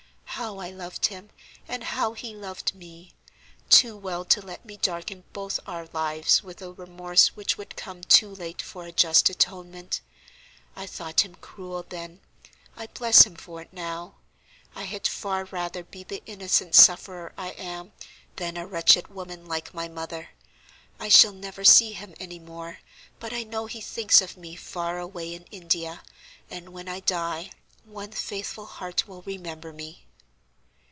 "How 0.35 0.57
I 0.57 0.71
loved 0.71 1.07
him, 1.07 1.29
and 1.67 1.83
how 1.83 2.13
he 2.13 2.33
loved 2.33 2.73
me! 2.73 3.13
Too 3.69 3.95
well 3.95 4.25
to 4.25 4.41
let 4.41 4.65
me 4.65 4.75
darken 4.75 5.23
both 5.33 5.59
our 5.67 5.85
lives 5.93 6.41
with 6.41 6.63
a 6.63 6.71
remorse 6.71 7.35
which 7.35 7.59
would 7.59 7.75
come 7.75 8.01
too 8.01 8.33
late 8.33 8.59
for 8.59 8.85
a 8.85 8.91
just 8.91 9.29
atonement. 9.29 10.01
I 10.75 10.87
thought 10.87 11.21
him 11.23 11.35
cruel 11.35 11.85
then,—I 11.89 12.87
bless 12.87 13.23
him 13.23 13.35
for 13.35 13.61
it 13.61 13.71
now. 13.71 14.15
I 14.73 14.85
had 14.85 15.05
far 15.05 15.45
rather 15.45 15.83
be 15.83 16.01
the 16.03 16.23
innocent 16.25 16.73
sufferer 16.73 17.33
I 17.37 17.49
am, 17.51 17.91
than 18.37 18.57
a 18.57 18.65
wretched 18.65 19.09
woman 19.09 19.45
like 19.45 19.75
my 19.75 19.87
mother. 19.87 20.29
I 20.99 21.09
shall 21.09 21.33
never 21.33 21.63
see 21.63 21.91
him 21.91 22.15
any 22.19 22.39
more, 22.39 22.79
but 23.19 23.31
I 23.31 23.43
know 23.43 23.67
he 23.67 23.81
thinks 23.81 24.21
of 24.21 24.37
me 24.37 24.55
far 24.55 24.97
away 24.97 25.35
in 25.35 25.43
India, 25.51 26.01
and 26.49 26.69
when 26.69 26.87
I 26.89 27.01
die 27.01 27.51
one 27.83 28.11
faithful 28.13 28.65
heart 28.65 29.07
will 29.07 29.21
remember 29.23 29.71
me." 29.71 30.07